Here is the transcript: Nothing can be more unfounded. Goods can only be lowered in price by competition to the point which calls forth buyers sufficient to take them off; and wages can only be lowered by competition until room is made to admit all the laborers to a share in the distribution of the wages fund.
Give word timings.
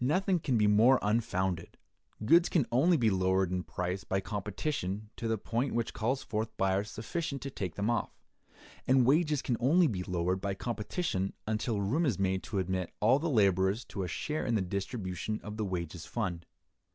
Nothing 0.03 0.39
can 0.39 0.57
be 0.57 0.65
more 0.65 0.97
unfounded. 1.03 1.77
Goods 2.25 2.49
can 2.49 2.65
only 2.71 2.97
be 2.97 3.11
lowered 3.11 3.51
in 3.51 3.61
price 3.61 4.03
by 4.03 4.19
competition 4.19 5.11
to 5.15 5.27
the 5.27 5.37
point 5.37 5.75
which 5.75 5.93
calls 5.93 6.23
forth 6.23 6.49
buyers 6.57 6.89
sufficient 6.89 7.43
to 7.43 7.51
take 7.51 7.75
them 7.75 7.87
off; 7.87 8.09
and 8.87 9.05
wages 9.05 9.43
can 9.43 9.57
only 9.59 9.85
be 9.85 10.01
lowered 10.01 10.41
by 10.41 10.55
competition 10.55 11.33
until 11.45 11.81
room 11.81 12.07
is 12.07 12.17
made 12.17 12.41
to 12.41 12.57
admit 12.57 12.91
all 12.99 13.19
the 13.19 13.29
laborers 13.29 13.85
to 13.85 14.01
a 14.01 14.07
share 14.07 14.43
in 14.43 14.55
the 14.55 14.61
distribution 14.63 15.39
of 15.43 15.57
the 15.57 15.65
wages 15.65 16.07
fund. 16.07 16.47